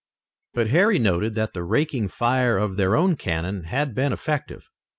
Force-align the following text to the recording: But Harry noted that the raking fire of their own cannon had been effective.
But 0.55 0.71
Harry 0.71 0.97
noted 0.97 1.35
that 1.35 1.53
the 1.53 1.61
raking 1.63 2.07
fire 2.07 2.57
of 2.57 2.75
their 2.75 2.95
own 2.95 3.15
cannon 3.15 3.65
had 3.65 3.93
been 3.93 4.11
effective. 4.11 4.67